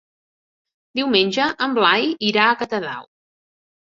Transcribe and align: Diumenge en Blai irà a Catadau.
Diumenge 0.99 1.45
en 1.67 1.75
Blai 1.77 2.09
irà 2.31 2.47
a 2.53 2.57
Catadau. 2.63 3.05